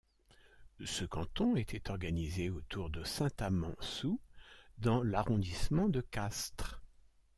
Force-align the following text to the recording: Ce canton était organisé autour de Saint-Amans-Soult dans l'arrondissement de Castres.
Ce 0.83 1.05
canton 1.05 1.55
était 1.55 1.91
organisé 1.91 2.49
autour 2.49 2.89
de 2.89 3.03
Saint-Amans-Soult 3.03 4.19
dans 4.79 5.03
l'arrondissement 5.03 5.89
de 5.89 6.01
Castres. 6.01 6.81